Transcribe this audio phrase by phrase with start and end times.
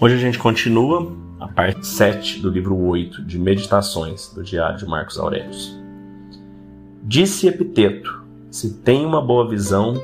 [0.00, 4.86] Hoje a gente continua a parte 7 do livro 8 de Meditações do Diário de
[4.86, 5.76] Marcos Aurelius.
[7.02, 10.00] Disse Epiteto: Se tem uma boa visão,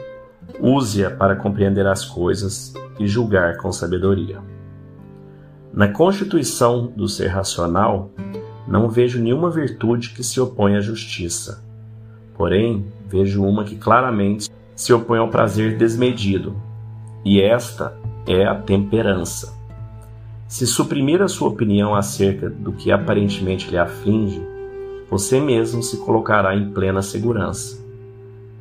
[0.58, 4.40] use-a para compreender as coisas e julgar com sabedoria.
[5.72, 8.10] Na constituição do ser racional,
[8.66, 11.64] não vejo nenhuma virtude que se opõe à justiça.
[12.36, 16.60] Porém, vejo uma que claramente se opõe ao prazer desmedido,
[17.24, 19.62] e esta é a temperança.
[20.54, 24.40] Se suprimir a sua opinião acerca do que aparentemente lhe aflige,
[25.10, 27.84] você mesmo se colocará em plena segurança.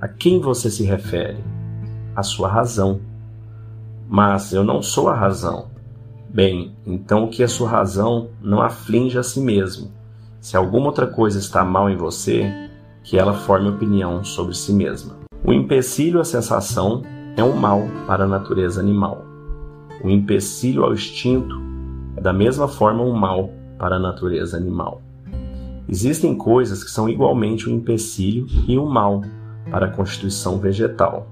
[0.02, 1.38] A quem você se refere?
[2.16, 3.00] A sua razão.
[4.10, 5.68] Mas eu não sou a razão.
[6.28, 9.92] Bem, então o que a sua razão não aflige a si mesmo.
[10.42, 12.52] Se alguma outra coisa está mal em você,
[13.04, 15.18] que ela forme opinião sobre si mesma.
[15.46, 17.04] O empecilho à sensação
[17.38, 19.24] é um mal para a natureza animal.
[20.04, 21.72] O empecilho ao instinto
[22.24, 25.02] da mesma forma um mal para a natureza animal.
[25.90, 29.22] Existem coisas que são igualmente um empecilho e um mal
[29.70, 31.28] para a constituição vegetal.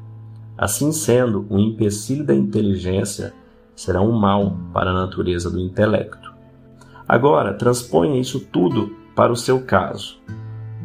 [0.58, 3.34] Assim sendo, o empecilho da inteligência
[3.74, 6.34] será um mal para a natureza do intelecto.
[7.08, 10.20] Agora, transponha isso tudo para o seu caso.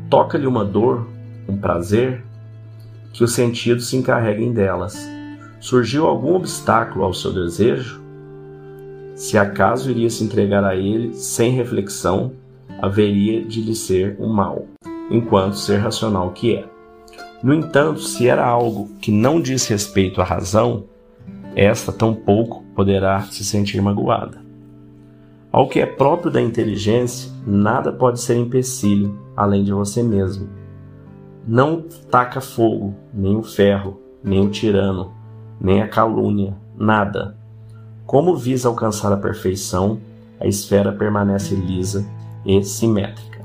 [0.08, 1.04] Toca-lhe uma dor,
[1.48, 2.24] um prazer,
[3.12, 4.96] que os sentidos se encarreguem delas.
[5.58, 8.05] Surgiu algum obstáculo ao seu desejo?
[9.17, 12.33] Se acaso iria se entregar a ele sem reflexão,
[12.83, 14.67] haveria de lhe ser um mal,
[15.11, 16.67] enquanto ser racional que é.
[17.42, 20.84] No entanto, se era algo que não diz respeito à razão,
[21.55, 24.39] esta tampouco poderá se sentir magoada.
[25.51, 30.47] Ao que é próprio da inteligência, nada pode ser empecilho além de você mesmo.
[31.48, 31.80] Não
[32.11, 35.14] taca fogo, nem o ferro, nem o tirano,
[35.58, 37.34] nem a calúnia, nada
[38.06, 39.98] como visa alcançar a perfeição,
[40.38, 42.06] a esfera permanece lisa
[42.44, 43.44] e simétrica.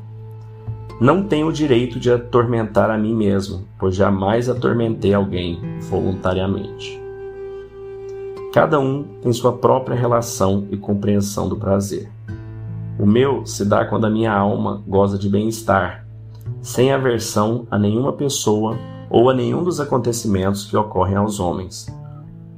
[1.00, 7.02] Não tenho o direito de atormentar a mim mesmo, pois jamais atormentei alguém voluntariamente.
[8.54, 12.12] Cada um tem sua própria relação e compreensão do prazer.
[13.00, 16.06] O meu se dá quando a minha alma goza de bem-estar,
[16.62, 18.78] sem aversão a nenhuma pessoa
[19.10, 21.88] ou a nenhum dos acontecimentos que ocorrem aos homens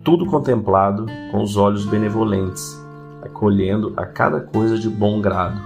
[0.03, 2.79] tudo contemplado com os olhos benevolentes,
[3.21, 5.61] acolhendo a cada coisa de bom grado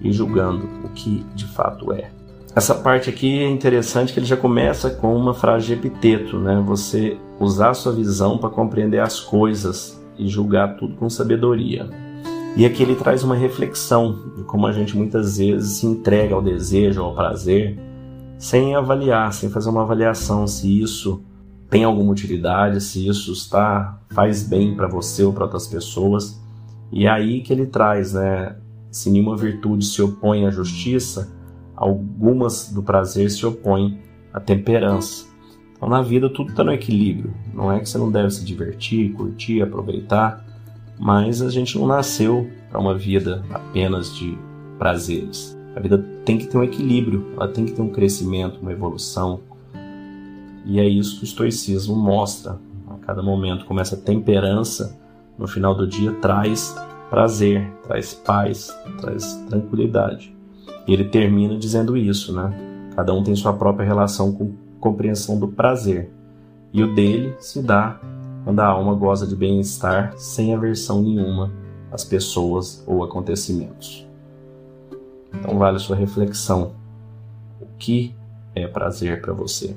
[0.00, 2.10] e julgando o que de fato é.
[2.54, 6.62] Essa parte aqui é interessante que ele já começa com uma frase de epiteto, né?
[6.66, 11.88] Você usar sua visão para compreender as coisas e julgar tudo com sabedoria.
[12.56, 16.42] E aqui ele traz uma reflexão de como a gente muitas vezes se entrega ao
[16.42, 17.78] desejo, ao prazer,
[18.36, 21.22] sem avaliar, sem fazer uma avaliação se isso
[21.70, 26.38] tem alguma utilidade, se isso está faz bem para você ou para outras pessoas.
[26.90, 28.56] E é aí que ele traz, né?
[28.90, 31.32] Se nenhuma virtude se opõe à justiça,
[31.76, 34.00] algumas do prazer se opõem
[34.32, 35.26] à temperança.
[35.76, 37.32] Então na vida tudo está no equilíbrio.
[37.54, 40.44] Não é que você não deve se divertir, curtir, aproveitar,
[40.98, 44.36] mas a gente não nasceu para uma vida apenas de
[44.76, 45.56] prazeres.
[45.76, 49.40] A vida tem que ter um equilíbrio, ela tem que ter um crescimento, uma evolução,
[50.64, 52.58] e é isso que o estoicismo mostra.
[52.88, 54.98] A cada momento, como essa temperança,
[55.38, 56.74] no final do dia, traz
[57.08, 60.34] prazer, traz paz, traz tranquilidade.
[60.86, 62.52] E ele termina dizendo isso, né?
[62.94, 66.10] Cada um tem sua própria relação com compreensão do prazer.
[66.72, 68.00] E o dele se dá
[68.44, 71.52] quando a alma goza de bem-estar sem aversão nenhuma
[71.92, 74.06] às pessoas ou acontecimentos.
[75.34, 76.72] Então vale a sua reflexão.
[77.60, 78.14] O que
[78.54, 79.76] é prazer para você?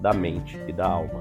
[0.00, 1.20] da mente e da alma.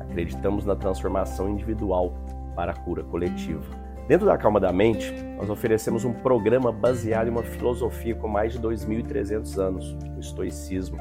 [0.00, 2.14] Acreditamos na transformação individual
[2.54, 3.64] para a cura coletiva.
[4.06, 8.52] Dentro da Calma da Mente, nós oferecemos um programa baseado em uma filosofia com mais
[8.52, 10.98] de 2.300 anos, o estoicismo,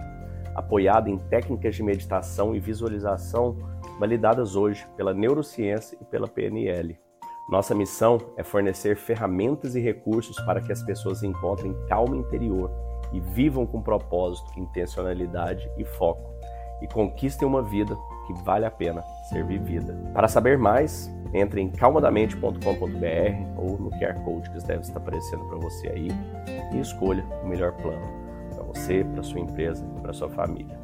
[0.55, 3.57] apoiado em técnicas de meditação e visualização
[3.99, 6.97] validadas hoje pela neurociência e pela PNL.
[7.49, 12.71] Nossa missão é fornecer ferramentas e recursos para que as pessoas encontrem calma interior
[13.11, 16.32] e vivam com propósito, intencionalidade e foco
[16.83, 17.97] e conquistem uma vida
[18.27, 19.97] que vale a pena ser vivida.
[20.13, 22.57] Para saber mais, entre em calmadamente.com.br
[23.57, 26.09] ou no QR Code que deve estar aparecendo para você aí
[26.73, 30.79] e escolha o melhor plano para você, para sua empresa e para sua família.